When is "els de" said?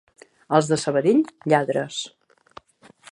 0.59-0.79